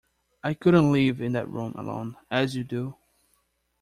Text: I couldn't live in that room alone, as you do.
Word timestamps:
I 0.43 0.55
couldn't 0.55 0.91
live 0.91 1.21
in 1.21 1.33
that 1.33 1.47
room 1.47 1.75
alone, 1.77 2.17
as 2.31 2.55
you 2.55 2.63
do. 2.63 2.97